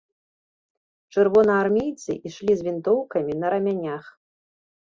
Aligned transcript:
Чырвонаармейцы 1.15 2.11
ішлі 2.31 2.53
з 2.63 2.67
вінтоўкамі 2.71 3.39
на 3.45 3.55
рамянях. 3.59 4.03